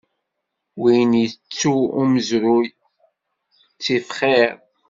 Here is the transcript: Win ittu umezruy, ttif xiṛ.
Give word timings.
Win 0.79 1.11
ittu 1.25 1.75
umezruy, 2.01 2.65
ttif 2.75 4.07
xiṛ. 4.17 4.53